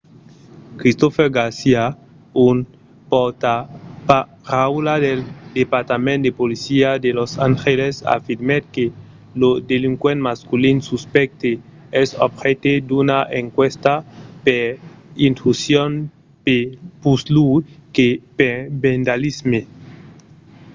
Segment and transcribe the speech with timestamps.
[0.79, 1.85] christopher garcia
[2.49, 2.57] un
[3.11, 5.19] pòrtaparaula del
[5.59, 8.85] departament de polícia de los angeles afirmèt que
[9.41, 11.51] lo delinquent masculin suspècte
[12.01, 13.93] es objècte d'una enquèsta
[14.45, 14.63] per
[15.29, 15.91] intrusion
[17.03, 17.49] puslèu
[17.95, 18.07] que
[18.37, 19.61] per vandalisme